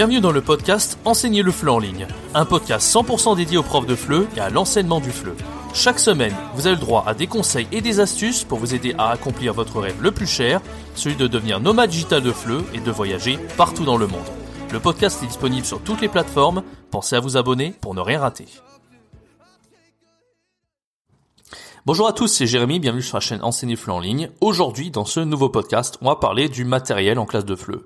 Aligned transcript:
Bienvenue 0.00 0.22
dans 0.22 0.32
le 0.32 0.40
podcast 0.40 0.98
Enseigner 1.04 1.42
le 1.42 1.52
FLE 1.52 1.68
en 1.68 1.78
ligne, 1.78 2.06
un 2.32 2.46
podcast 2.46 2.90
100% 2.90 3.36
dédié 3.36 3.58
aux 3.58 3.62
profs 3.62 3.84
de 3.84 3.94
FLE 3.94 4.26
et 4.34 4.40
à 4.40 4.48
l'enseignement 4.48 4.98
du 4.98 5.10
FLE. 5.10 5.34
Chaque 5.74 5.98
semaine, 5.98 6.34
vous 6.54 6.66
avez 6.66 6.76
le 6.76 6.80
droit 6.80 7.04
à 7.06 7.12
des 7.12 7.26
conseils 7.26 7.68
et 7.70 7.82
des 7.82 8.00
astuces 8.00 8.42
pour 8.42 8.58
vous 8.58 8.74
aider 8.74 8.94
à 8.96 9.10
accomplir 9.10 9.52
votre 9.52 9.78
rêve 9.78 10.00
le 10.00 10.10
plus 10.10 10.26
cher, 10.26 10.62
celui 10.94 11.16
de 11.16 11.26
devenir 11.26 11.60
nomade 11.60 11.90
digital 11.90 12.22
de 12.22 12.32
FLE 12.32 12.64
et 12.72 12.80
de 12.80 12.90
voyager 12.90 13.38
partout 13.58 13.84
dans 13.84 13.98
le 13.98 14.06
monde. 14.06 14.24
Le 14.72 14.80
podcast 14.80 15.22
est 15.22 15.26
disponible 15.26 15.66
sur 15.66 15.82
toutes 15.82 16.00
les 16.00 16.08
plateformes, 16.08 16.62
pensez 16.90 17.16
à 17.16 17.20
vous 17.20 17.36
abonner 17.36 17.74
pour 17.82 17.94
ne 17.94 18.00
rien 18.00 18.20
rater. 18.20 18.46
Bonjour 21.84 22.08
à 22.08 22.14
tous, 22.14 22.28
c'est 22.28 22.46
Jérémy, 22.46 22.80
bienvenue 22.80 23.02
sur 23.02 23.18
la 23.18 23.20
chaîne 23.20 23.42
Enseigner 23.42 23.76
FLE 23.76 23.90
en 23.90 24.00
ligne. 24.00 24.30
Aujourd'hui, 24.40 24.90
dans 24.90 25.04
ce 25.04 25.20
nouveau 25.20 25.50
podcast, 25.50 25.98
on 26.00 26.06
va 26.06 26.16
parler 26.16 26.48
du 26.48 26.64
matériel 26.64 27.18
en 27.18 27.26
classe 27.26 27.44
de 27.44 27.54
FLE 27.54 27.82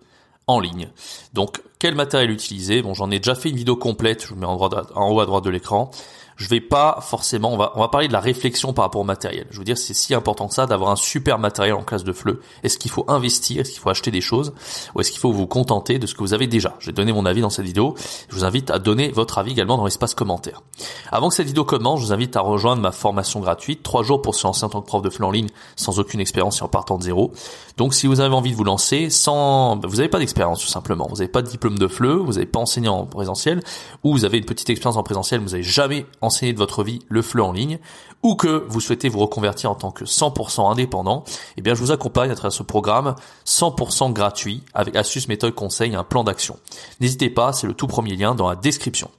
en 0.47 0.61
ligne. 0.61 0.89
Donc, 1.33 1.63
quel 1.79 1.95
matériel 1.95 2.31
utiliser? 2.31 2.83
Bon, 2.83 2.95
j'en 2.95 3.11
ai 3.11 3.19
déjà 3.19 3.35
fait 3.35 3.51
une 3.51 3.57
vidéo 3.57 3.77
complète, 3.77 4.23
je 4.23 4.29
vous 4.29 4.37
mets 4.37 4.47
en, 4.47 4.59
en 4.59 5.11
haut 5.11 5.21
à 5.21 5.27
droite 5.27 5.45
de 5.45 5.51
l'écran 5.51 5.91
je 6.37 6.49
vais 6.49 6.61
pas 6.61 6.99
forcément, 7.01 7.53
on 7.53 7.57
va, 7.57 7.73
on 7.77 7.81
va 7.81 7.89
parler 7.89 8.09
de 8.09 8.13
la 8.13 8.21
réflexion 8.21 8.73
par 8.73 8.85
rapport 8.85 9.01
au 9.01 9.05
matériel. 9.05 9.47
Je 9.51 9.59
veux 9.59 9.65
dire, 9.65 9.79
c'est 9.79 9.95
si 9.95 10.15
important 10.15 10.49
que 10.49 10.55
ça 10.55 10.67
d'avoir 10.67 10.91
un 10.91 10.97
super 10.97 11.39
matériel 11.39 11.75
en 11.75 11.83
classe 11.83 12.05
de 12.05 12.13
FLE. 12.13 12.41
Est-ce 12.63 12.79
qu'il 12.79 12.91
faut 12.91 13.05
investir, 13.09 13.61
est-ce 13.61 13.71
qu'il 13.71 13.81
faut 13.81 13.91
acheter 13.91 14.11
des 14.11 14.21
choses, 14.21 14.53
ou 14.95 15.01
est-ce 15.01 15.11
qu'il 15.11 15.21
faut 15.21 15.33
vous 15.33 15.47
contenter 15.47 15.99
de 15.99 16.07
ce 16.07 16.15
que 16.15 16.21
vous 16.21 16.35
avez 16.35 16.47
déjà? 16.47 16.75
J'ai 16.81 16.93
donné 16.93 17.13
mon 17.13 17.27
avis 17.27 17.41
dans 17.41 17.51
cette 17.51 17.65
vidéo. 17.65 17.95
Je 18.29 18.35
vous 18.35 18.45
invite 18.45 18.71
à 18.71 18.79
donner 18.79 19.11
votre 19.11 19.39
avis 19.39 19.53
également 19.53 19.77
dans 19.77 19.85
l'espace 19.85 20.15
commentaire. 20.15 20.63
Avant 21.11 21.29
que 21.29 21.35
cette 21.35 21.47
vidéo 21.47 21.65
commence, 21.65 22.01
je 22.01 22.07
vous 22.07 22.13
invite 22.13 22.37
à 22.37 22.41
rejoindre 22.41 22.83
ma 22.83 22.93
formation 22.93 23.41
gratuite, 23.41 23.83
3 23.83 24.03
jours 24.03 24.23
pour 24.23 24.35
se 24.35 24.47
lancer 24.47 24.65
en 24.65 24.69
tant 24.69 24.81
que 24.81 24.87
prof 24.87 25.03
de 25.03 25.11
FLE 25.11 25.25
en 25.25 25.31
ligne 25.31 25.49
sans 25.77 25.99
aucune 25.99 26.21
expérience 26.21 26.61
et 26.61 26.65
en 26.65 26.69
partant 26.69 26.99
de 26.99 27.05
zéro. 27.05 27.33
Donc, 27.77 27.95
si 27.95 28.07
vous 28.07 28.21
avez 28.21 28.35
envie 28.35 28.51
de 28.53 28.57
vous 28.57 28.65
lancer 28.65 29.11
sans, 29.11 29.77
vous 29.81 29.97
n'avez 29.97 30.09
pas 30.09 30.19
d'expérience 30.19 30.61
tout 30.61 30.69
simplement, 30.69 31.07
vous 31.09 31.17
n'avez 31.17 31.29
pas 31.29 31.43
de 31.43 31.49
diplôme 31.49 31.79
de 31.79 31.89
FLE, 31.89 32.19
vous 32.19 32.35
n'avez 32.35 32.47
pas 32.47 32.61
enseigné 32.61 32.89
en 32.89 33.05
présentiel, 33.05 33.63
ou 34.03 34.13
vous 34.13 34.25
avez 34.25 34.39
une 34.39 34.45
petite 34.45 34.71
expérience 34.71 34.97
en 34.97 35.03
présentiel, 35.03 35.41
vous 35.41 35.51
n'avez 35.51 35.63
jamais 35.63 36.07
enseigner 36.25 36.53
de 36.53 36.59
votre 36.59 36.83
vie 36.83 37.01
le 37.09 37.23
FLE 37.23 37.41
en 37.41 37.53
ligne, 37.53 37.79
ou 38.23 38.35
que 38.37 38.65
vous 38.69 38.81
souhaitez 38.81 39.09
vous 39.09 39.19
reconvertir 39.19 39.71
en 39.71 39.75
tant 39.75 39.91
que 39.91 40.05
100% 40.05 40.71
indépendant, 40.71 41.25
eh 41.57 41.63
bien 41.63 41.75
je 41.75 41.81
vous 41.81 41.93
accompagne 41.93 42.31
à 42.31 42.35
travers 42.35 42.53
ce 42.53 42.63
programme 42.63 43.15
100% 43.47 44.13
gratuit 44.13 44.63
avec 44.73 44.97
astuces, 44.97 45.29
méthodes, 45.29 45.55
conseils 45.55 45.95
un 45.95 46.05
plan 46.05 46.25
d'action. 46.25 46.59
N'hésitez 47.01 47.31
pas, 47.31 47.53
c'est 47.53 47.67
le 47.67 47.75
tout 47.75 47.87
premier 47.87 48.17
lien 48.17 48.35
dans 48.35 48.49
la 48.49 48.57
description. 48.57 49.11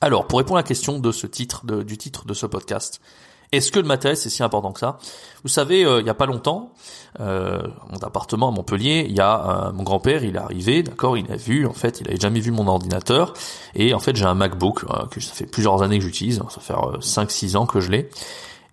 Alors, 0.00 0.26
pour 0.26 0.38
répondre 0.38 0.58
à 0.58 0.60
la 0.60 0.66
question 0.66 0.98
de 0.98 1.12
ce 1.12 1.26
titre, 1.26 1.64
du 1.64 1.96
titre 1.96 2.26
de 2.26 2.34
ce 2.34 2.46
podcast, 2.46 3.00
est-ce 3.56 3.72
que 3.72 3.78
le 3.78 3.86
matériel 3.86 4.16
c'est 4.16 4.30
si 4.30 4.42
important 4.42 4.72
que 4.72 4.80
ça? 4.80 4.98
Vous 5.42 5.48
savez, 5.48 5.84
euh, 5.84 6.00
il 6.00 6.04
n'y 6.04 6.10
a 6.10 6.14
pas 6.14 6.26
longtemps, 6.26 6.72
euh, 7.20 7.62
mon 7.90 7.98
appartement 7.98 8.48
à 8.48 8.50
Montpellier, 8.50 9.06
il 9.08 9.14
y 9.14 9.20
a 9.20 9.68
euh, 9.68 9.72
mon 9.72 9.84
grand-père, 9.84 10.24
il 10.24 10.34
est 10.34 10.40
arrivé, 10.40 10.82
d'accord, 10.82 11.16
il 11.16 11.30
a 11.30 11.36
vu, 11.36 11.66
en 11.66 11.72
fait, 11.72 12.00
il 12.00 12.08
avait 12.08 12.18
jamais 12.18 12.40
vu 12.40 12.50
mon 12.50 12.66
ordinateur, 12.66 13.32
et 13.74 13.94
en 13.94 14.00
fait 14.00 14.16
j'ai 14.16 14.24
un 14.24 14.34
MacBook 14.34 14.84
que 15.10 15.20
ça 15.20 15.34
fait 15.34 15.46
plusieurs 15.46 15.82
années 15.82 15.98
que 15.98 16.04
j'utilise, 16.04 16.42
ça 16.50 16.60
fait 16.60 16.74
5-6 16.74 17.56
ans 17.56 17.66
que 17.66 17.80
je 17.80 17.92
l'ai, 17.92 18.10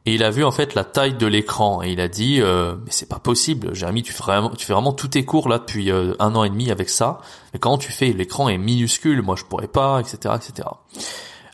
et 0.05 0.15
il 0.15 0.23
a 0.23 0.31
vu 0.31 0.43
en 0.43 0.51
fait 0.51 0.73
la 0.73 0.83
taille 0.83 1.13
de 1.13 1.27
l'écran 1.27 1.83
et 1.83 1.91
il 1.91 2.01
a 2.01 2.07
dit 2.07 2.41
mais 2.41 2.89
c'est 2.91 3.07
pas 3.07 3.19
possible, 3.19 3.75
Jérémy, 3.75 4.01
tu 4.01 4.11
fais 4.11 4.23
vraiment, 4.23 4.49
tu 4.49 4.65
fais 4.65 4.73
vraiment 4.73 4.93
tous 4.93 5.09
tes 5.09 5.23
cours 5.25 5.47
là 5.47 5.59
depuis 5.59 5.91
un 5.91 6.35
an 6.35 6.43
et 6.43 6.49
demi 6.49 6.71
avec 6.71 6.89
ça, 6.89 7.19
mais 7.53 7.59
quand 7.59 7.77
tu 7.77 7.91
fais? 7.91 8.11
L'écran 8.13 8.49
est 8.49 8.57
minuscule, 8.57 9.21
moi 9.21 9.35
je 9.37 9.43
pourrais 9.43 9.67
pas, 9.67 9.99
etc., 9.99 10.35
etc. 10.35 10.67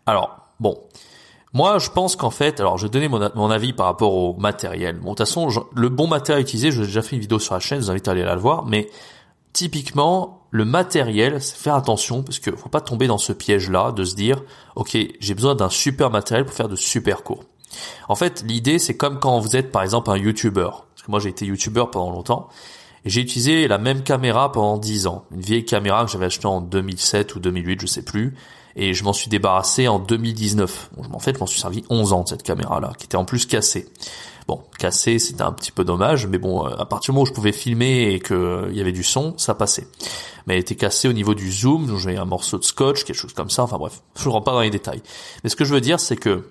Alors 0.05 0.38
bon. 0.61 0.77
Moi, 1.53 1.80
je 1.80 1.89
pense 1.89 2.16
qu'en 2.16 2.30
fait, 2.30 2.59
alors 2.59 2.78
je 2.78 2.86
vais 2.86 2.89
donner 2.89 3.08
mon, 3.08 3.50
avis 3.50 3.73
par 3.73 3.88
rapport 3.88 4.14
au 4.14 4.36
matériel. 4.38 4.97
Bon, 4.97 5.11
de 5.11 5.16
toute 5.16 5.19
façon, 5.19 5.50
le 5.73 5.89
bon 5.89 6.08
matériel 6.08 6.44
utilisé, 6.44 6.72
j'ai 6.72 6.83
déjà 6.83 7.02
fait 7.02 7.16
une 7.16 7.22
vidéo 7.22 7.39
sur 7.39 7.55
la 7.55 7.59
chaîne, 7.59 7.80
je 7.80 7.86
vous 7.86 7.92
invite 7.92 8.08
à 8.08 8.11
aller 8.11 8.23
la 8.23 8.36
voir, 8.36 8.65
mais 8.65 8.89
typiquement, 9.52 10.45
le 10.52 10.64
matériel, 10.64 11.42
c'est 11.42 11.58
faire 11.58 11.76
attention 11.76 12.21
parce 12.21 12.39
que 12.39 12.55
faut 12.55 12.70
pas 12.70 12.82
tomber 12.82 13.08
dans 13.08 13.17
ce 13.17 13.33
piège-là 13.33 13.92
de 13.92 14.04
se 14.04 14.15
dire, 14.15 14.43
ok, 14.76 14.95
j'ai 15.20 15.33
besoin 15.33 15.55
d'un 15.55 15.70
super 15.70 16.11
matériel 16.11 16.45
pour 16.45 16.54
faire 16.54 16.70
de 16.70 16.76
super 16.76 17.23
cours. 17.23 17.43
En 18.08 18.15
fait, 18.15 18.43
l'idée, 18.48 18.77
c'est 18.77 18.95
comme 18.95 19.20
quand 19.20 19.39
vous 19.39 19.55
êtes 19.55 19.71
par 19.71 19.82
exemple 19.82 20.11
un 20.11 20.17
YouTuber. 20.17 20.70
Parce 20.70 21.05
que 21.05 21.11
moi, 21.11 21.20
j'ai 21.20 21.30
été 21.30 21.45
YouTuber 21.45 21.86
pendant 21.92 22.11
longtemps. 22.11 22.49
Et 23.05 23.09
j'ai 23.09 23.21
utilisé 23.21 23.67
la 23.67 23.77
même 23.77 24.04
caméra 24.04 24.52
pendant 24.52 24.77
10 24.77 25.08
ans. 25.08 25.26
Une 25.32 25.42
vieille 25.42 25.65
caméra 25.65 26.04
que 26.04 26.11
j'avais 26.11 26.26
achetée 26.26 26.48
en 26.48 26.61
2007 26.61 27.36
ou 27.36 27.39
2008, 27.39 27.82
je 27.82 27.88
sais 27.88 28.04
plus 28.04 28.36
et 28.75 28.93
je 28.93 29.03
m'en 29.03 29.13
suis 29.13 29.30
débarrassé 29.30 29.87
en 29.87 29.99
2019. 29.99 30.91
Bon, 30.95 31.03
en 31.13 31.19
fait, 31.19 31.35
je 31.35 31.39
m'en 31.39 31.45
suis 31.45 31.59
servi 31.59 31.83
11 31.89 32.13
ans 32.13 32.23
de 32.23 32.30
cette 32.30 32.43
caméra-là, 32.43 32.93
qui 32.97 33.05
était 33.05 33.17
en 33.17 33.25
plus 33.25 33.45
cassée. 33.45 33.87
Bon, 34.47 34.61
cassée, 34.80 35.19
c'était 35.19 35.43
un 35.43 35.52
petit 35.52 35.71
peu 35.71 35.83
dommage, 35.83 36.25
mais 36.25 36.39
bon, 36.39 36.63
à 36.63 36.85
partir 36.85 37.11
du 37.11 37.15
moment 37.15 37.23
où 37.23 37.27
je 37.27 37.33
pouvais 37.33 37.52
filmer 37.52 38.13
et 38.13 38.19
qu'il 38.19 38.35
euh, 38.35 38.71
y 38.73 38.81
avait 38.81 38.91
du 38.91 39.03
son, 39.03 39.35
ça 39.37 39.53
passait. 39.53 39.87
Mais 40.47 40.55
elle 40.55 40.61
était 40.61 40.75
cassée 40.75 41.08
au 41.08 41.13
niveau 41.13 41.35
du 41.35 41.52
zoom, 41.52 41.85
donc 41.85 41.99
j'avais 41.99 42.17
un 42.17 42.25
morceau 42.25 42.58
de 42.58 42.63
scotch, 42.63 43.03
quelque 43.03 43.15
chose 43.15 43.33
comme 43.33 43.52
ça, 43.52 43.63
enfin 43.63 43.77
bref, 43.77 44.02
je 44.17 44.27
ne 44.27 44.33
rentre 44.33 44.45
pas 44.45 44.53
dans 44.53 44.61
les 44.61 44.71
détails. 44.71 45.03
Mais 45.43 45.49
ce 45.49 45.55
que 45.55 45.65
je 45.65 45.73
veux 45.73 45.81
dire, 45.81 45.99
c'est 45.99 46.15
que 46.15 46.49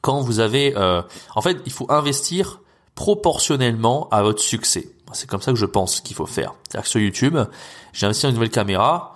quand 0.00 0.20
vous 0.20 0.40
avez... 0.40 0.74
Euh, 0.76 1.02
en 1.34 1.42
fait, 1.42 1.58
il 1.66 1.72
faut 1.72 1.86
investir 1.90 2.60
proportionnellement 2.94 4.08
à 4.10 4.22
votre 4.22 4.40
succès. 4.40 4.88
C'est 5.12 5.28
comme 5.28 5.42
ça 5.42 5.52
que 5.52 5.58
je 5.58 5.66
pense 5.66 6.00
qu'il 6.00 6.16
faut 6.16 6.26
faire. 6.26 6.54
C'est-à-dire 6.68 6.84
que 6.84 6.90
sur 6.90 7.00
YouTube, 7.00 7.38
j'ai 7.92 8.06
investi 8.06 8.24
dans 8.24 8.30
une 8.30 8.34
nouvelle 8.34 8.50
caméra, 8.50 9.13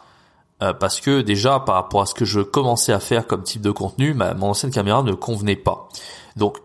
euh, 0.63 0.73
parce 0.73 1.01
que 1.01 1.21
déjà 1.21 1.61
par 1.61 1.77
rapport 1.77 2.03
à 2.03 2.07
ce 2.07 2.15
que 2.15 2.25
je 2.25 2.41
commençais 2.41 2.93
à 2.93 3.01
faire 3.01 3.27
comme 3.27 3.43
type 3.43 3.63
de 3.63 3.71
contenu, 3.71 4.15
ma, 4.15 4.35
mon 4.35 4.51
ancienne 4.51 4.73
caméra 4.73 5.03
ne 5.03 5.13
convenait 5.13 5.57
pas. 5.57 5.89
Donc 6.37 6.59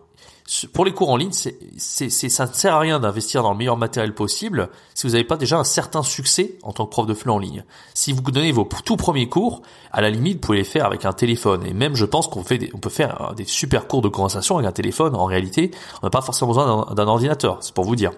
pour 0.74 0.84
les 0.84 0.92
cours 0.92 1.08
en 1.08 1.16
ligne, 1.16 1.32
c'est, 1.32 1.56
c'est, 1.78 2.10
ça 2.10 2.46
ne 2.46 2.52
sert 2.52 2.74
à 2.74 2.78
rien 2.78 3.00
d'investir 3.00 3.42
dans 3.42 3.52
le 3.52 3.56
meilleur 3.56 3.78
matériel 3.78 4.14
possible 4.14 4.68
si 4.92 5.06
vous 5.06 5.14
n'avez 5.14 5.24
pas 5.24 5.38
déjà 5.38 5.58
un 5.58 5.64
certain 5.64 6.02
succès 6.02 6.58
en 6.62 6.72
tant 6.72 6.84
que 6.84 6.90
prof 6.90 7.06
de 7.06 7.14
FLE 7.14 7.30
en 7.30 7.38
ligne. 7.38 7.64
Si 7.94 8.12
vous 8.12 8.20
donnez 8.20 8.52
vos 8.52 8.68
tout 8.84 8.96
premiers 8.96 9.28
cours, 9.28 9.62
à 9.90 10.02
la 10.02 10.10
limite, 10.10 10.34
vous 10.34 10.40
pouvez 10.40 10.58
les 10.58 10.64
faire 10.64 10.84
avec 10.84 11.06
un 11.06 11.14
téléphone. 11.14 11.64
Et 11.66 11.72
même, 11.72 11.96
je 11.96 12.04
pense 12.04 12.28
qu'on 12.28 12.44
fait 12.44 12.68
on 12.74 12.78
peut 12.78 12.90
faire 12.90 13.32
des 13.34 13.46
super 13.46 13.86
cours 13.86 14.02
de 14.02 14.08
conversation 14.08 14.58
avec 14.58 14.68
un 14.68 14.72
téléphone. 14.72 15.14
En 15.14 15.24
réalité, 15.24 15.70
on 16.02 16.06
n'a 16.06 16.10
pas 16.10 16.20
forcément 16.20 16.48
besoin 16.48 16.92
d'un, 16.94 17.06
ordinateur. 17.06 17.58
C'est 17.62 17.72
pour 17.72 17.84
vous 17.84 17.96
dire. 17.96 18.10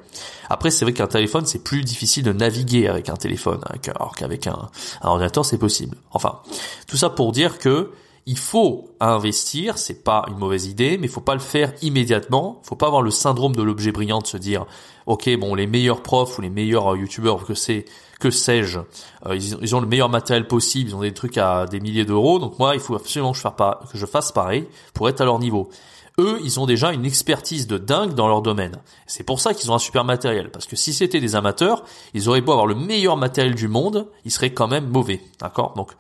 Après, 0.51 0.73
c'est 0.73 0.85
vrai 0.85 0.95
qu'un 0.95 1.07
téléphone, 1.07 1.47
c'est 1.47 1.63
plus 1.63 1.85
difficile 1.85 2.25
de 2.25 2.33
naviguer 2.33 2.89
avec 2.89 3.09
un 3.09 3.17
téléphone, 3.17 3.61
alors 3.95 4.17
qu'avec 4.17 4.49
un, 4.49 4.69
un 5.03 5.09
ordinateur, 5.09 5.45
c'est 5.45 5.59
possible. 5.59 5.97
Enfin, 6.11 6.41
tout 6.89 6.97
ça 6.97 7.09
pour 7.09 7.31
dire 7.31 7.59
que 7.59 7.93
il 8.27 8.39
faut 8.39 8.91
investir, 8.99 9.79
c'est 9.79 10.03
pas 10.03 10.25
une 10.29 10.37
mauvaise 10.37 10.67
idée, 10.67 10.99
mais 10.99 11.07
il 11.07 11.11
faut 11.11 11.21
pas 11.21 11.35
le 11.35 11.41
faire 11.41 11.73
immédiatement. 11.81 12.61
Il 12.65 12.67
faut 12.69 12.77
pas 12.77 12.89
avoir 12.89 13.03
le 13.03 13.13
syndrome 13.13 13.55
de 13.55 13.63
l'objet 13.63 13.93
brillant 13.93 14.19
de 14.19 14.27
se 14.27 14.37
dire, 14.37 14.67
ok, 15.07 15.31
bon, 15.39 15.55
les 15.55 15.69
meilleurs 15.69 16.03
profs 16.03 16.37
ou 16.37 16.43
les 16.43 16.51
meilleurs 16.51 16.93
euh, 16.93 16.99
youtubeurs 16.99 17.45
que 17.47 18.31
sais-je, 18.31 18.79
euh, 19.27 19.37
ils, 19.37 19.77
ont 19.77 19.81
le 19.81 19.87
meilleur 19.87 20.09
matériel 20.09 20.49
possible, 20.49 20.91
ils 20.91 20.97
ont 20.97 21.03
des 21.03 21.15
trucs 21.15 21.39
à 21.39 21.67
des 21.67 21.79
milliers 21.79 22.05
d'euros, 22.05 22.39
donc 22.39 22.59
moi, 22.59 22.75
il 22.75 22.81
faut 22.81 22.97
absolument 22.97 23.31
que 23.31 23.37
je, 23.37 23.43
fasse, 23.43 23.55
pas, 23.57 23.81
que 23.93 23.99
je 23.99 24.07
fasse 24.07 24.33
pareil 24.33 24.67
pour 24.95 25.09
être 25.09 25.21
à 25.21 25.25
leur 25.25 25.39
niveau. 25.39 25.69
Eux, 26.19 26.41
ils 26.43 26.59
ont 26.59 26.67
déjà 26.67 26.93
une 26.93 27.05
expertise 27.05 27.67
de 27.67 27.77
dingue 27.77 28.15
dans 28.15 28.27
leur 28.27 28.41
domaine. 28.41 28.79
C'est 29.07 29.23
pour 29.23 29.39
ça 29.39 29.53
qu'ils 29.53 29.71
ont 29.71 29.75
un 29.75 29.79
super 29.79 30.03
matériel. 30.03 30.51
Parce 30.51 30.65
que 30.65 30.75
si 30.75 30.95
c'était 30.95 31.21
des 31.21 31.37
amateurs, 31.37 31.85
ils 32.15 32.31
auraient 32.31 32.41
beau 32.41 32.53
avoir 32.53 32.67
le 32.67 32.75
meilleur 32.75 33.19
matériel 33.19 33.55
du 33.55 33.69
monde, 33.69 34.09
ils 34.25 34.31
seraient 34.31 34.55
quand 34.55 34.67
même 34.67 34.89
mauvais. 34.89 35.21
D'accord? 35.41 35.75
Donc, 35.77 35.93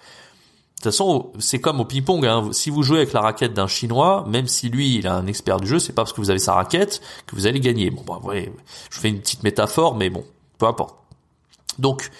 toute 0.77 0.93
façon, 0.93 1.33
c'est 1.39 1.61
comme 1.61 1.81
au 1.81 1.85
ping-pong. 1.85 2.27
Hein. 2.27 2.51
Si 2.53 2.71
vous 2.71 2.83
jouez 2.83 2.99
avec 2.99 3.13
la 3.13 3.23
raquette 3.23 3.55
d'un 3.55 3.67
Chinois, 3.67 4.25
même 4.29 4.47
si 4.47 4.69
lui, 4.69 4.97
il 4.97 5.07
a 5.07 5.15
un 5.15 5.27
expert 5.27 5.59
du 5.59 5.67
jeu, 5.67 5.79
c'est 5.79 5.93
pas 5.93 6.03
parce 6.03 6.13
que 6.13 6.21
vous 6.21 6.31
avez 6.31 6.39
sa 6.39 6.53
raquette 6.53 7.01
que 7.27 7.35
vous 7.35 7.47
allez 7.47 7.61
gagner. 7.61 7.91
Bon, 7.91 8.03
bah, 8.07 8.21
ouais, 8.23 8.53
je 8.91 9.01
fais 9.01 9.09
une 9.09 9.21
petite 9.21 9.43
métaphore, 9.43 9.95
mais 9.95 10.11
bon, 10.11 10.25
peu 10.59 10.67
importe. 10.67 10.95
Donc, 11.79 12.11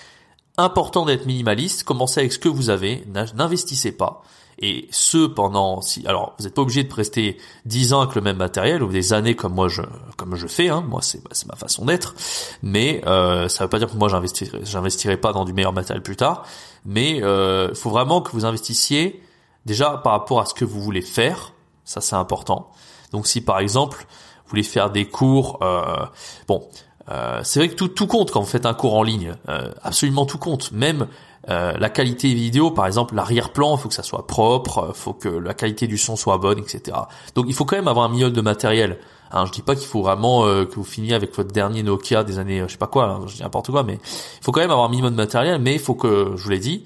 important 0.57 1.05
d'être 1.05 1.27
minimaliste. 1.27 1.85
Commencez 1.85 2.21
avec 2.21 2.33
ce 2.33 2.39
que 2.39 2.49
vous 2.49 2.71
avez. 2.71 3.05
N'investissez 3.35 3.93
pas. 3.93 4.23
Et 4.59 4.89
ce 4.91 5.27
pendant 5.27 5.83
si 5.83 6.07
alors 6.07 6.35
vous 6.39 6.45
n'êtes 6.45 6.55
pas 6.55 6.63
obligé 6.63 6.83
de 6.83 6.93
rester 6.93 7.37
10 7.67 7.93
ans 7.93 8.01
avec 8.01 8.15
le 8.15 8.23
même 8.23 8.39
matériel 8.39 8.83
ou 8.83 8.89
des 8.89 9.13
années 9.13 9.35
comme 9.35 9.53
moi 9.53 9.69
je 9.69 9.83
comme 10.17 10.35
je 10.35 10.47
fais 10.47 10.71
hein. 10.71 10.83
moi 10.89 11.03
c'est 11.03 11.21
c'est 11.33 11.47
ma 11.47 11.57
façon 11.57 11.85
d'être 11.85 12.15
mais 12.63 13.03
euh, 13.07 13.51
ça 13.51 13.65
veut 13.65 13.69
pas 13.69 13.79
dire 13.79 13.91
que 13.91 13.97
moi 13.99 14.09
j'investirai 14.09 14.61
j'investirai 14.63 15.19
pas 15.19 15.35
dans 15.35 15.45
du 15.45 15.53
meilleur 15.53 15.75
matériel 15.75 16.03
plus 16.03 16.17
tard 16.17 16.47
mais 16.87 17.17
il 17.17 17.25
euh, 17.25 17.75
faut 17.75 17.91
vraiment 17.91 18.23
que 18.23 18.31
vous 18.33 18.45
investissiez 18.47 19.23
déjà 19.67 19.99
par 19.99 20.13
rapport 20.13 20.41
à 20.41 20.47
ce 20.47 20.55
que 20.55 20.65
vous 20.65 20.81
voulez 20.81 21.03
faire 21.03 21.53
ça 21.85 22.01
c'est 22.01 22.17
important 22.17 22.71
donc 23.13 23.27
si 23.27 23.41
par 23.41 23.59
exemple 23.59 24.07
vous 24.45 24.51
voulez 24.51 24.63
faire 24.63 24.91
des 24.91 25.07
cours 25.07 25.59
euh, 25.63 26.07
bon 26.49 26.69
euh, 27.11 27.41
c'est 27.45 27.61
vrai 27.61 27.69
que 27.69 27.75
tout, 27.75 27.89
tout 27.89 28.07
compte 28.07 28.31
quand 28.31 28.41
vous 28.41 28.47
faites 28.47 28.67
un 28.67 28.75
cours 28.75 28.95
en 28.95 29.03
ligne. 29.03 29.35
Euh, 29.49 29.71
absolument 29.83 30.27
tout 30.27 30.39
compte. 30.39 30.73
Même 30.73 31.07
euh, 31.49 31.73
la 31.79 31.89
qualité 31.89 32.33
vidéo, 32.35 32.71
par 32.71 32.87
exemple, 32.87 33.15
l'arrière-plan, 33.15 33.77
il 33.77 33.81
faut 33.81 33.89
que 33.89 33.95
ça 33.95 34.03
soit 34.03 34.27
propre, 34.27 34.87
il 34.89 34.99
faut 34.99 35.13
que 35.13 35.29
la 35.29 35.55
qualité 35.55 35.87
du 35.87 35.99
son 35.99 36.17
soit 36.17 36.39
bonne, 36.39 36.59
etc. 36.59 36.97
Donc 37.35 37.47
il 37.49 37.55
faut 37.55 37.65
quand 37.65 37.77
même 37.77 37.89
avoir 37.89 38.07
un 38.07 38.09
minimum 38.09 38.33
de 38.33 38.41
matériel. 38.41 38.99
Hein, 39.33 39.45
je 39.47 39.53
dis 39.53 39.63
pas 39.63 39.75
qu'il 39.75 39.87
faut 39.87 40.03
vraiment 40.03 40.43
que 40.43 40.75
vous 40.75 40.85
finiez 40.85 41.15
avec 41.15 41.35
votre 41.35 41.53
dernier 41.53 41.83
Nokia 41.83 42.25
des 42.25 42.39
années, 42.39 42.63
je 42.67 42.73
sais 42.73 42.79
pas 42.79 42.87
quoi, 42.87 43.05
hein, 43.05 43.21
je 43.27 43.37
dis 43.37 43.43
n'importe 43.43 43.71
quoi, 43.71 43.83
mais 43.83 43.95
il 43.95 44.45
faut 44.45 44.53
quand 44.53 44.61
même 44.61 44.71
avoir 44.71 44.87
un 44.87 44.91
minimum 44.91 45.11
de 45.11 45.17
matériel. 45.17 45.61
Mais 45.61 45.75
il 45.75 45.81
faut 45.81 45.95
que, 45.95 46.33
je 46.37 46.43
vous 46.43 46.51
l'ai 46.51 46.59
dit, 46.59 46.85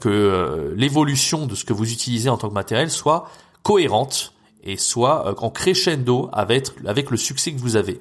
que 0.00 0.72
l'évolution 0.76 1.46
de 1.46 1.54
ce 1.54 1.64
que 1.64 1.72
vous 1.72 1.90
utilisez 1.92 2.28
en 2.28 2.36
tant 2.36 2.48
que 2.48 2.54
matériel 2.54 2.90
soit 2.90 3.28
cohérente 3.62 4.34
et 4.62 4.76
soit 4.76 5.42
en 5.42 5.50
crescendo 5.50 6.28
avec, 6.32 6.68
avec 6.86 7.10
le 7.10 7.16
succès 7.16 7.52
que 7.52 7.58
vous 7.58 7.76
avez 7.76 8.00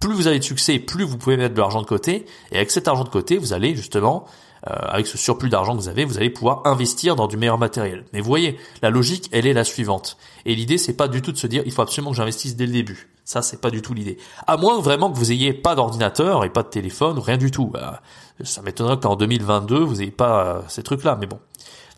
plus 0.00 0.12
vous 0.12 0.26
avez 0.26 0.38
de 0.38 0.44
succès, 0.44 0.78
plus 0.78 1.04
vous 1.04 1.16
pouvez 1.16 1.36
mettre 1.36 1.54
de 1.54 1.60
l'argent 1.60 1.80
de 1.80 1.86
côté. 1.86 2.26
Et 2.52 2.56
avec 2.56 2.70
cet 2.70 2.86
argent 2.86 3.04
de 3.04 3.08
côté, 3.08 3.38
vous 3.38 3.52
allez 3.52 3.74
justement 3.74 4.26
avec 4.62 5.06
ce 5.06 5.16
surplus 5.16 5.48
d'argent 5.48 5.76
que 5.76 5.80
vous 5.80 5.88
avez, 5.88 6.04
vous 6.04 6.18
allez 6.18 6.30
pouvoir 6.30 6.62
investir 6.66 7.14
dans 7.14 7.28
du 7.28 7.36
meilleur 7.36 7.56
matériel. 7.56 8.04
Mais 8.12 8.20
vous 8.20 8.26
voyez, 8.26 8.58
la 8.82 8.90
logique, 8.90 9.28
elle 9.30 9.46
est 9.46 9.52
la 9.52 9.62
suivante. 9.62 10.16
Et 10.44 10.54
l'idée, 10.54 10.76
c'est 10.76 10.94
pas 10.94 11.06
du 11.06 11.22
tout 11.22 11.30
de 11.30 11.36
se 11.36 11.46
dire, 11.46 11.62
il 11.66 11.72
faut 11.72 11.82
absolument 11.82 12.10
que 12.10 12.16
j'investisse 12.16 12.56
dès 12.56 12.66
le 12.66 12.72
début. 12.72 13.08
Ça, 13.26 13.42
c'est 13.42 13.60
pas 13.60 13.70
du 13.70 13.82
tout 13.82 13.92
l'idée. 13.92 14.18
À 14.46 14.56
moins 14.56 14.80
vraiment 14.80 15.10
que 15.10 15.18
vous 15.18 15.32
ayez 15.32 15.52
pas 15.52 15.74
d'ordinateur 15.74 16.44
et 16.44 16.50
pas 16.50 16.62
de 16.62 16.68
téléphone, 16.68 17.18
rien 17.18 17.36
du 17.36 17.50
tout. 17.50 17.66
Bah, 17.66 18.00
ça 18.44 18.62
m'étonnerait 18.62 19.00
qu'en 19.00 19.16
2022, 19.16 19.80
vous 19.80 20.00
ayez 20.00 20.12
pas 20.12 20.62
ces 20.68 20.84
trucs-là. 20.84 21.18
Mais 21.20 21.26
bon, 21.26 21.40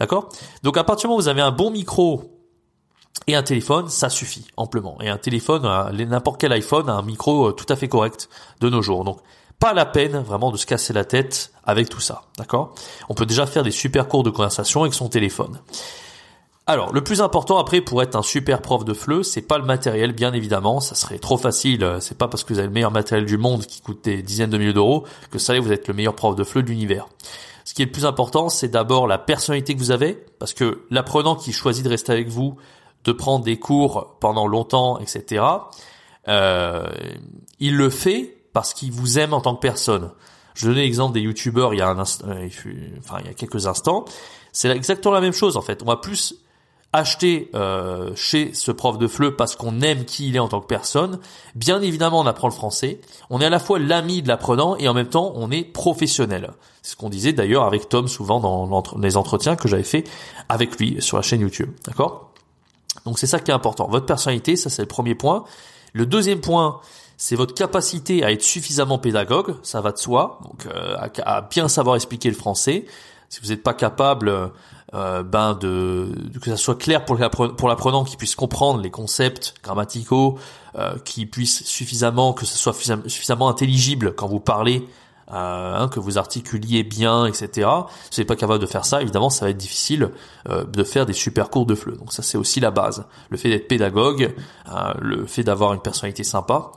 d'accord? 0.01 0.31
Donc 0.63 0.79
à 0.79 0.85
partir 0.85 1.03
du 1.03 1.07
moment 1.09 1.19
où 1.19 1.23
vous 1.23 1.29
avez 1.29 1.43
un 1.43 1.51
bon 1.51 1.71
micro 1.71 2.39
et 3.27 3.35
un 3.35 3.43
téléphone, 3.43 3.91
ça 3.91 4.09
suffit 4.09 4.47
amplement. 4.57 4.97
Et 5.03 5.11
un 5.11 5.19
téléphone, 5.19 5.63
n'importe 5.93 6.41
quel 6.41 6.53
iPhone 6.53 6.89
a 6.89 6.95
un 6.95 7.03
micro 7.03 7.49
euh, 7.49 7.53
tout 7.53 7.67
à 7.69 7.77
fait 7.77 7.89
correct 7.89 8.31
de 8.61 8.71
nos 8.71 8.81
jours. 8.81 9.05
Donc 9.05 9.21
pas 9.59 9.75
la 9.75 9.85
peine 9.85 10.19
vraiment 10.23 10.51
de 10.51 10.57
se 10.57 10.65
casser 10.65 10.95
la 10.95 11.05
tête 11.05 11.53
avec 11.63 11.91
tout 11.91 12.01
ça, 12.01 12.23
d'accord? 12.39 12.75
On 13.11 13.15
peut 13.15 13.27
déjà 13.27 13.45
faire 13.45 13.65
des 13.65 13.71
super 13.71 14.09
cours 14.09 14.23
de 14.23 14.31
conversation 14.31 14.81
avec 14.81 14.95
son 14.95 15.11
téléphone. 15.11 15.61
Alors, 16.71 16.93
le 16.93 17.03
plus 17.03 17.23
important 17.23 17.57
après 17.57 17.81
pour 17.81 18.03
être 18.03 18.15
un 18.15 18.21
super 18.21 18.61
prof 18.61 18.85
de 18.85 18.93
FLE, 18.93 19.25
c'est 19.25 19.41
pas 19.41 19.57
le 19.57 19.65
matériel, 19.65 20.13
bien 20.13 20.35
évidemment. 20.35 20.81
Ça 20.81 20.95
serait 20.95 21.19
trop 21.19 21.39
facile. 21.39 21.83
Euh, 21.83 21.99
c'est 21.99 22.19
pas 22.19 22.29
parce 22.29 22.45
que 22.45 22.53
vous 22.53 22.59
avez 22.59 22.69
le 22.69 22.75
meilleur 22.75 22.91
matériel 22.91 23.25
du 23.25 23.39
monde 23.39 23.65
qui 23.65 23.81
coûte 23.81 24.05
des 24.05 24.21
dizaines 24.21 24.51
de 24.51 24.59
milliers 24.59 24.75
d'euros 24.75 25.05
que 25.31 25.39
ça 25.39 25.55
y 25.55 25.57
est, 25.57 25.61
vous 25.61 25.73
êtes 25.73 25.89
le 25.89 25.95
meilleur 25.95 26.15
prof 26.15 26.37
de 26.37 26.45
FLE 26.45 26.65
de 26.65 26.69
l'univers. 26.69 27.09
Ce 27.65 27.73
qui 27.73 27.81
est 27.81 27.87
le 27.87 27.91
plus 27.91 28.05
important, 28.05 28.51
c'est 28.51 28.69
d'abord 28.69 29.07
la 29.07 29.17
personnalité 29.17 29.73
que 29.73 29.79
vous 29.79 29.93
avez, 29.93 30.23
parce 30.39 30.53
que 30.53 30.83
l'apprenant 30.91 31.37
qui 31.37 31.53
choisit 31.53 31.83
de 31.83 31.89
rester 31.89 32.13
avec 32.13 32.29
vous, 32.29 32.59
de 33.05 33.13
prendre 33.13 33.47
des 33.47 33.59
cours 33.59 34.19
pendant 34.21 34.47
longtemps, 34.47 34.99
etc., 34.99 35.43
euh, 36.29 36.87
il 37.61 37.79
le 37.79 37.89
fait 37.89 38.43
parce 38.53 38.75
qu'il 38.75 38.93
vous 38.93 39.19
aime 39.19 39.33
en 39.33 39.41
tant 39.41 39.55
que 39.55 39.61
personne. 39.61 40.11
Je 40.53 40.69
donnais 40.69 40.83
l'exemple 40.83 41.15
des 41.15 41.21
youtubeurs 41.21 41.73
il 41.73 41.79
y 41.79 41.81
a 41.81 41.89
un 41.89 41.99
euh, 41.99 42.49
enfin 42.99 43.21
il 43.21 43.27
y 43.27 43.31
a 43.31 43.35
quelques 43.35 43.67
instants. 43.67 44.05
C'est 44.53 44.69
exactement 44.69 45.15
la 45.15 45.23
même 45.23 45.33
chose 45.33 45.57
en 45.57 45.63
fait. 45.63 45.83
On 45.83 45.87
va 45.87 45.97
plus 45.97 46.35
acheter 46.93 47.51
euh, 47.55 48.13
chez 48.15 48.55
ce 48.55 48.73
prof 48.73 48.99
de 48.99 49.07
FLE 49.07 49.37
parce 49.37 49.57
qu'on 49.57 49.81
aime 49.83 50.05
qui 50.05 50.29
il 50.29 50.37
est 50.37 50.39
en 50.39 50.49
tant 50.49 50.61
que 50.61 50.67
personne. 50.67 51.19
Bien 51.55 51.83
évidemment, 51.83 52.21
on 52.21 52.27
apprend 52.27 52.49
le 52.49 52.55
français. 52.55 53.01
On 53.29 53.41
est 53.41 53.47
à 53.47 53.51
la 53.51 53.59
fois 53.59 53.79
l'ami 53.79 54.23
de 54.23 54.29
l'apprenant 54.29 54.77
et 54.77 54.89
en 54.89 54.95
même 54.95 55.09
temps, 55.09 55.33
on 55.35 55.51
est 55.51 55.65
professionnel. 55.65 56.53
C'est 56.83 56.93
ce 56.93 56.97
qu'on 56.97 57.11
disait 57.11 57.33
d'ailleurs 57.35 57.65
avec 57.65 57.89
Tom 57.89 58.09
souvent 58.09 58.41
dans 58.41 58.83
les 58.99 59.17
entretiens 59.17 59.57
que 59.57 59.69
j'avais 59.69 59.83
fait 59.83 60.05
avec 60.49 60.79
lui 60.79 60.97
sur 61.01 61.19
la 61.19 61.23
chaîne 61.23 61.41
YouTube. 61.41 61.71
D'accord? 61.87 62.33
Donc 63.05 63.19
c'est 63.19 63.27
ça 63.27 63.39
qui 63.39 63.51
est 63.51 63.55
important. 63.55 63.89
Votre 63.89 64.07
personnalité, 64.07 64.57
ça 64.57 64.71
c'est 64.71 64.83
le 64.83 64.89
premier 64.89 65.15
point. 65.15 65.45
Le 65.93 66.07
deuxième 66.07 66.41
point, 66.41 66.81
c'est 67.17 67.37
votre 67.37 67.55
capacité 67.55 68.25
à 68.25 68.33
être 68.33 68.43
suffisamment 68.43 68.99
pédagogue, 68.99 69.57
ça 69.63 69.81
va 69.81 69.93
de 69.93 69.99
soi, 69.99 70.39
donc 70.45 70.67
euh, 70.67 70.97
à, 71.25 71.41
bien 71.43 71.69
savoir 71.69 71.97
expliquer 71.97 72.29
le 72.29 72.37
français. 72.37 72.87
Si 73.29 73.41
vous 73.43 73.49
n'êtes 73.49 73.63
pas 73.63 73.75
capable 73.75 74.53
euh, 74.95 75.23
ben 75.23 75.55
de, 75.55 76.11
que 76.41 76.51
ça 76.51 76.57
soit 76.57 76.79
clair 76.79 77.05
pour 77.05 77.17
l'apprenant, 77.17 78.05
qu'il 78.05 78.19
puisse 78.19 78.35
comprendre 78.35 78.81
les 78.81 78.91
concepts 78.91 79.55
grammaticaux, 79.63 80.39
euh, 80.77 80.99
qu'il 81.05 81.29
puisse 81.31 81.65
suffisamment 81.65 82.33
que 82.33 82.47
ce 82.47 82.57
soit 82.57 82.75
suffisamment 83.07 83.49
intelligible 83.49 84.15
quand 84.15 84.29
vous 84.29 84.41
parlez, 84.41 84.87
euh, 85.31 85.77
hein, 85.77 85.89
que 85.89 86.01
vous 86.01 86.17
articuliez 86.17 86.85
bien, 86.85 87.27
etc. 87.27 87.69
Si 88.11 88.17
vous 88.17 88.21
n'êtes 88.23 88.29
pas 88.29 88.37
capable 88.37 88.61
de 88.61 88.67
faire 88.67 88.87
ça, 88.87 89.03
évidemment, 89.03 89.29
ça 89.29 89.45
va 89.45 89.51
être 89.51 89.59
difficile 89.59 90.11
euh, 90.49 90.65
de 90.65 90.83
faire 90.83 91.05
des 91.05 91.13
super 91.13 91.51
cours 91.51 91.67
de 91.67 91.75
FLE. 91.75 91.99
Donc 91.99 92.15
ça, 92.15 92.23
c'est 92.23 92.39
aussi 92.39 92.61
la 92.61 92.71
base. 92.71 93.05
Le 93.29 93.37
fait 93.37 93.51
d'être 93.51 93.69
pédagogue, 93.69 94.35
euh, 94.73 94.95
le 95.01 95.27
fait 95.27 95.43
d'avoir 95.43 95.75
une 95.75 95.83
personnalité 95.83 96.25
sympa. 96.25 96.73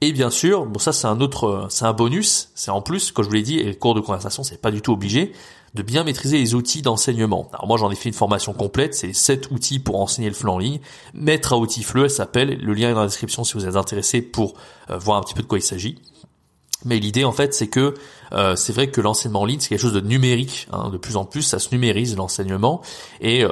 Et 0.00 0.12
bien 0.12 0.30
sûr, 0.30 0.64
bon 0.64 0.78
ça 0.78 0.94
c'est 0.94 1.08
un 1.08 1.20
autre, 1.20 1.66
c'est 1.68 1.84
un 1.84 1.92
bonus, 1.92 2.48
c'est 2.54 2.70
en 2.70 2.80
plus, 2.80 3.12
comme 3.12 3.22
je 3.22 3.28
vous 3.28 3.34
l'ai 3.34 3.42
dit, 3.42 3.58
et 3.58 3.64
le 3.64 3.74
cours 3.74 3.94
de 3.94 4.00
conversation 4.00 4.42
c'est 4.42 4.58
pas 4.58 4.70
du 4.70 4.80
tout 4.80 4.94
obligé, 4.94 5.34
de 5.74 5.82
bien 5.82 6.04
maîtriser 6.04 6.38
les 6.38 6.54
outils 6.54 6.82
d'enseignement. 6.82 7.48
Alors 7.52 7.66
moi 7.66 7.76
j'en 7.78 7.90
ai 7.90 7.94
fait 7.94 8.08
une 8.08 8.14
formation 8.14 8.52
complète, 8.52 8.94
c'est 8.94 9.12
7 9.12 9.50
outils 9.50 9.78
pour 9.78 10.00
enseigner 10.00 10.28
le 10.28 10.34
FLE 10.34 10.48
en 10.48 10.58
ligne. 10.58 10.80
Maître 11.14 11.52
à 11.52 11.58
outils 11.58 11.82
FLE, 11.82 12.04
elle 12.04 12.10
s'appelle, 12.10 12.58
le 12.58 12.74
lien 12.74 12.90
est 12.90 12.94
dans 12.94 13.00
la 13.00 13.06
description 13.06 13.44
si 13.44 13.54
vous 13.54 13.66
êtes 13.66 13.76
intéressé 13.76 14.20
pour 14.20 14.54
euh, 14.90 14.98
voir 14.98 15.18
un 15.18 15.22
petit 15.22 15.34
peu 15.34 15.42
de 15.42 15.46
quoi 15.46 15.58
il 15.58 15.62
s'agit. 15.62 15.98
Mais 16.84 16.98
l'idée 16.98 17.24
en 17.24 17.32
fait 17.32 17.54
c'est 17.54 17.68
que 17.68 17.94
euh, 18.32 18.56
c'est 18.56 18.72
vrai 18.72 18.90
que 18.90 19.00
l'enseignement 19.00 19.42
en 19.42 19.44
ligne 19.44 19.60
c'est 19.60 19.68
quelque 19.68 19.82
chose 19.82 19.92
de 19.92 20.00
numérique, 20.00 20.66
hein. 20.72 20.90
de 20.90 20.98
plus 20.98 21.16
en 21.16 21.24
plus 21.24 21.42
ça 21.42 21.58
se 21.58 21.68
numérise 21.72 22.16
l'enseignement 22.16 22.80
et 23.20 23.44
euh, 23.44 23.50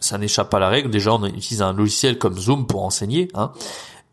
ça 0.00 0.18
n'échappe 0.18 0.50
pas 0.50 0.58
à 0.58 0.60
la 0.60 0.68
règle. 0.68 0.90
Déjà 0.90 1.14
on 1.14 1.24
utilise 1.24 1.62
un 1.62 1.72
logiciel 1.72 2.18
comme 2.18 2.38
Zoom 2.38 2.66
pour 2.66 2.84
enseigner, 2.84 3.28
hein. 3.34 3.52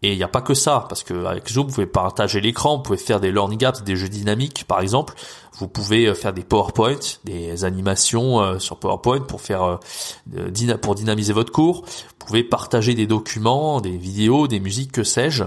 Et 0.06 0.12
il 0.12 0.18
n'y 0.18 0.24
a 0.24 0.28
pas 0.28 0.42
que 0.42 0.54
ça, 0.54 0.86
parce 0.88 1.02
que 1.02 1.26
avec 1.26 1.50
Zoom, 1.50 1.66
vous 1.66 1.74
pouvez 1.74 1.88
partager 1.88 2.40
l'écran, 2.40 2.78
vous 2.78 2.84
pouvez 2.84 2.98
faire 3.00 3.20
des 3.20 3.32
learning 3.32 3.66
apps, 3.66 3.82
des 3.82 3.96
jeux 3.96 4.08
dynamiques, 4.08 4.66
par 4.68 4.82
exemple. 4.82 5.16
Vous 5.54 5.68
pouvez 5.68 6.06
euh, 6.06 6.14
faire 6.14 6.32
des 6.32 6.44
PowerPoint, 6.44 7.00
des 7.24 7.66
animations 7.66 8.40
euh, 8.40 8.60
sur 8.60 8.78
PowerPoint 8.78 9.22
pour 9.22 9.42
faire 9.42 9.64
euh, 9.64 10.78
pour 10.78 10.94
dynamiser 10.94 11.34
votre 11.34 11.52
cours. 11.52 11.86
Vous 11.86 12.26
pouvez 12.28 12.44
partager 12.44 12.94
des 12.94 13.08
documents, 13.08 13.82
des 13.82 13.98
vidéos, 13.98 14.48
des 14.48 14.60
musiques, 14.60 14.92
que 14.92 15.04
sais-je. 15.04 15.46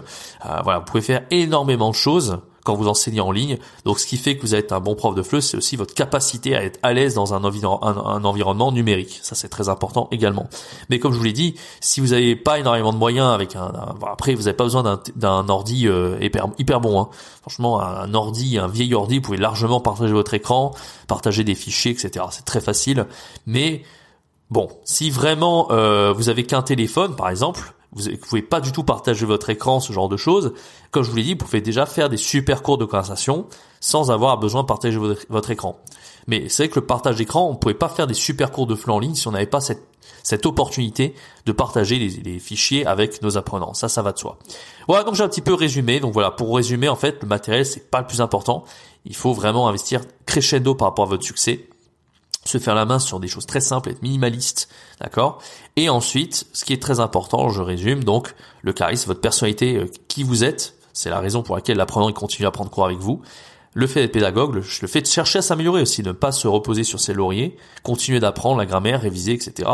voilà, 0.65 0.81
vous 0.81 0.87
pouvez 0.87 1.03
faire 1.03 1.25
énormément 1.31 1.91
de 1.91 1.95
choses 1.95 2.41
quand 2.69 2.75
vous 2.75 2.89
enseignez 2.89 3.23
en 3.23 3.33
ligne. 3.33 3.57
Donc 3.87 3.99
ce 3.99 4.07
qui 4.07 4.19
fait 4.19 4.37
que 4.37 4.43
vous 4.43 4.55
êtes 4.55 4.73
un 4.73 4.81
bon 4.81 4.95
prof 4.95 5.15
de 5.15 5.23
FLE, 5.23 5.41
c'est 5.41 5.57
aussi 5.57 5.75
votre 5.77 5.95
capacité 5.95 6.55
à 6.55 6.63
être 6.63 6.79
à 6.83 6.93
l'aise 6.93 7.15
dans 7.15 7.33
un, 7.33 7.43
un, 7.43 8.25
environnement 8.25 8.73
numérique. 8.73 9.21
Ça 9.23 9.35
c'est 9.35 9.49
très 9.49 9.71
important 9.71 10.07
également. 10.11 10.51
Mais 10.91 10.99
comme 10.99 11.15
je 11.15 11.17
vous 11.17 11.25
l'ai 11.25 11.33
dit, 11.33 11.55
si 11.81 12.03
vous 12.03 12.09
n'avez 12.09 12.37
pas 12.37 12.59
énormément 12.59 12.93
de 12.93 12.99
moyens 12.99 13.29
avec 13.33 13.57
un, 13.57 13.73
après 14.07 14.35
vous 14.35 14.43
n'avez 14.43 14.53
pas 14.53 14.65
besoin 14.65 15.01
d'un 15.17 15.49
ordi 15.49 15.89
euh, 15.89 16.19
hyper, 16.21 16.81
bon. 16.83 17.01
Hein. 17.01 17.09
Franchement, 17.41 17.81
un 17.81 18.13
ordi, 18.13 18.59
un 18.59 18.69
vieil 18.69 18.93
ordi, 18.95 19.17
vous 19.17 19.23
pouvez 19.23 19.39
largement 19.39 19.81
partager 19.81 20.13
votre 20.13 20.35
écran, 20.35 20.75
partager 21.07 21.45
des 21.45 21.55
fichiers, 21.55 21.93
etc. 21.93 22.27
C'est 22.31 22.45
très 22.45 22.61
facile. 22.61 23.07
Mais 23.47 23.83
bon, 24.51 24.69
si 24.85 25.09
vraiment 25.09 25.69
euh, 25.71 26.13
vous 26.13 26.29
avez 26.29 26.45
qu'un 26.45 26.61
téléphone, 26.61 27.17
par 27.17 27.31
exemple, 27.31 27.73
vous 27.93 28.11
ne 28.11 28.17
pouvez 28.17 28.43
pas 28.43 28.61
du 28.61 28.73
tout 28.73 28.85
partager 28.85 29.25
votre 29.25 29.49
écran, 29.51 29.81
ce 29.81 29.93
genre 29.93 30.09
de 30.09 30.17
choses. 30.17 30.53
Comme 30.91 31.03
je 31.03 31.11
vous 31.11 31.17
l'ai 31.17 31.23
dit, 31.23 31.33
vous 31.33 31.45
pouvez 31.45 31.61
déjà 31.61 31.87
faire 31.87 32.09
des 32.09 32.17
super 32.17 32.63
cours 32.63 32.79
de 32.79 32.85
conversation 32.85 33.47
sans 33.81 34.11
avoir 34.11 34.39
besoin 34.39 34.63
de 34.63 34.67
partager 34.67 34.99
votre, 35.29 35.51
écran. 35.51 35.79
Mais 36.27 36.49
c'est 36.49 36.65
vrai 36.65 36.69
que 36.69 36.81
le 36.81 36.87
partage 36.87 37.17
d'écran, 37.17 37.49
on 37.49 37.53
ne 37.53 37.57
pouvait 37.57 37.75
pas 37.75 37.89
faire 37.89 38.07
des 38.07 38.15
super 38.15 38.51
cours 38.51 38.67
de 38.67 38.75
flux 38.75 38.93
en 38.93 38.99
ligne 38.99 39.15
si 39.15 39.27
on 39.29 39.33
n'avait 39.33 39.47
pas 39.47 39.61
cette, 39.61 40.45
opportunité 40.45 41.15
de 41.47 41.53
partager 41.53 41.99
les, 41.99 42.09
les, 42.09 42.39
fichiers 42.39 42.85
avec 42.85 43.23
nos 43.23 43.39
apprenants. 43.39 43.73
Ça, 43.73 43.89
ça 43.89 44.03
va 44.03 44.13
de 44.13 44.19
soi. 44.19 44.39
Voilà, 44.87 45.05
donc 45.05 45.15
j'ai 45.15 45.23
un 45.23 45.29
petit 45.29 45.41
peu 45.41 45.55
résumé. 45.55 46.01
Donc 46.01 46.13
voilà, 46.13 46.31
pour 46.31 46.55
résumer, 46.55 46.89
en 46.91 46.97
fait, 46.97 47.23
le 47.23 47.29
matériel, 47.29 47.65
c'est 47.65 47.91
pas 47.91 48.01
le 48.01 48.07
plus 48.07 48.21
important. 48.21 48.65
Il 49.07 49.17
faut 49.17 49.33
vraiment 49.33 49.69
investir 49.69 50.03
crescendo 50.27 50.75
par 50.75 50.89
rapport 50.89 51.07
à 51.07 51.09
votre 51.09 51.25
succès 51.25 51.69
se 52.49 52.59
faire 52.59 52.75
la 52.75 52.85
main 52.85 52.99
sur 52.99 53.21
des 53.21 53.29
choses 53.29 53.47
très 53.47 53.61
simples, 53.61 53.91
être 53.91 54.03
minimaliste, 54.03 54.69
d'accord? 55.01 55.41
Et 55.77 55.89
ensuite, 55.89 56.47
ce 56.53 56.65
qui 56.65 56.73
est 56.73 56.83
très 56.83 57.01
important, 57.01 57.49
je 57.51 57.63
résume, 57.63 58.05
donc 58.05 58.35
le 58.63 58.73
charisme, 58.73 59.09
votre 59.09 59.21
personnalité, 59.21 59.77
euh, 59.77 59.87
qui 60.09 60.23
vous 60.23 60.45
êtes, 60.45 60.75
c'est 60.93 61.11
la 61.11 61.21
raison 61.21 61.43
pour 61.43 61.55
laquelle 61.55 61.77
l'apprenant 61.77 62.11
continue 62.13 62.47
à 62.47 62.51
prendre 62.51 62.71
cours 62.71 62.85
avec 62.85 62.99
vous. 62.99 63.23
Le 63.75 63.87
fait 63.87 64.01
d'être 64.01 64.13
pédagogue, 64.13 64.55
le, 64.55 64.63
fait 64.63 65.03
de 65.03 65.07
chercher 65.07 65.39
à 65.39 65.43
s'améliorer 65.43 65.83
aussi, 65.83 66.03
ne 66.03 66.13
pas 66.13 66.33
se 66.33 66.49
reposer 66.49 66.83
sur 66.83 66.99
ses 66.99 67.13
lauriers, 67.13 67.57
continuer 67.83 68.19
d'apprendre 68.19 68.59
la 68.59 68.67
grammaire, 68.67 69.03
réviser, 69.03 69.33
etc. 69.33 69.71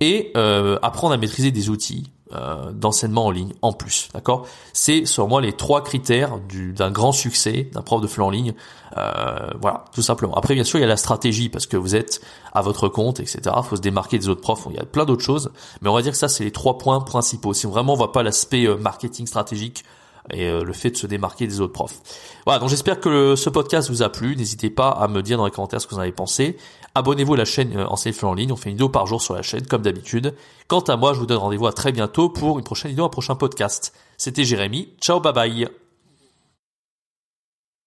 Et 0.00 0.32
euh, 0.36 0.78
apprendre 0.82 1.14
à 1.14 1.16
maîtriser 1.16 1.50
des 1.50 1.70
outils, 1.70 2.10
euh, 2.34 2.72
d'enseignement 2.72 3.26
en 3.26 3.30
ligne 3.30 3.54
en 3.62 3.72
plus, 3.72 4.08
d'accord? 4.12 4.46
C'est 4.72 5.06
sur 5.06 5.28
moi 5.28 5.40
les 5.40 5.54
trois 5.54 5.82
critères 5.82 6.38
d'un 6.76 6.90
grand 6.90 7.12
succès 7.12 7.70
d'un 7.72 7.82
prof 7.82 8.02
de 8.02 8.06
FLE 8.06 8.22
en 8.22 8.30
ligne. 8.30 8.54
Euh, 8.96 9.50
voilà, 9.60 9.84
tout 9.94 10.02
simplement. 10.02 10.34
Après, 10.34 10.54
bien 10.54 10.64
sûr, 10.64 10.78
il 10.78 10.82
y 10.82 10.84
a 10.84 10.88
la 10.88 10.96
stratégie 10.96 11.48
parce 11.48 11.66
que 11.66 11.76
vous 11.76 11.96
êtes 11.96 12.20
à 12.52 12.60
votre 12.60 12.88
compte, 12.88 13.20
etc. 13.20 13.40
Il 13.56 13.62
faut 13.62 13.76
se 13.76 13.80
démarquer 13.80 14.18
des 14.18 14.28
autres 14.28 14.40
profs. 14.40 14.66
Il 14.70 14.76
y 14.76 14.78
a 14.78 14.84
plein 14.84 15.04
d'autres 15.04 15.24
choses, 15.24 15.50
mais 15.80 15.88
on 15.88 15.94
va 15.94 16.02
dire 16.02 16.12
que 16.12 16.18
ça, 16.18 16.28
c'est 16.28 16.44
les 16.44 16.52
trois 16.52 16.78
points 16.78 17.00
principaux. 17.00 17.54
Si 17.54 17.66
vraiment 17.66 17.94
on 17.94 17.96
voit 17.96 18.12
pas 18.12 18.22
l'aspect 18.22 18.66
euh, 18.66 18.76
marketing 18.76 19.26
stratégique, 19.26 19.84
et 20.32 20.50
le 20.50 20.72
fait 20.72 20.90
de 20.90 20.96
se 20.96 21.06
démarquer 21.06 21.46
des 21.46 21.60
autres 21.60 21.72
profs. 21.72 22.00
Voilà, 22.44 22.60
donc 22.60 22.68
j'espère 22.68 23.00
que 23.00 23.36
ce 23.36 23.50
podcast 23.50 23.88
vous 23.90 24.02
a 24.02 24.08
plu. 24.08 24.36
N'hésitez 24.36 24.70
pas 24.70 24.88
à 24.90 25.08
me 25.08 25.22
dire 25.22 25.38
dans 25.38 25.44
les 25.44 25.50
commentaires 25.50 25.80
ce 25.80 25.86
que 25.86 25.94
vous 25.94 25.98
en 25.98 26.02
avez 26.02 26.12
pensé. 26.12 26.56
Abonnez-vous 26.94 27.34
à 27.34 27.36
la 27.36 27.44
chaîne 27.44 27.76
euh, 27.76 27.86
Enseigne 27.86 28.14
en 28.22 28.34
ligne, 28.34 28.52
on 28.52 28.56
fait 28.56 28.70
une 28.70 28.74
vidéo 28.74 28.88
par 28.88 29.06
jour 29.06 29.22
sur 29.22 29.34
la 29.34 29.42
chaîne 29.42 29.66
comme 29.66 29.82
d'habitude. 29.82 30.34
Quant 30.66 30.80
à 30.80 30.96
moi, 30.96 31.12
je 31.14 31.20
vous 31.20 31.26
donne 31.26 31.38
rendez-vous 31.38 31.66
à 31.66 31.72
très 31.72 31.92
bientôt 31.92 32.28
pour 32.28 32.58
une 32.58 32.64
prochaine 32.64 32.90
vidéo, 32.90 33.04
un 33.04 33.08
prochain 33.10 33.34
podcast. 33.36 33.94
C'était 34.16 34.44
Jérémy, 34.44 34.88
ciao 35.00 35.20
bye 35.20 35.32
bye 35.32 35.87